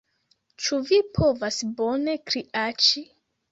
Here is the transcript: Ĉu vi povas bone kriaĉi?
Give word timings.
Ĉu 0.67 0.79
vi 0.87 0.99
povas 1.19 1.61
bone 1.83 2.19
kriaĉi? 2.33 3.07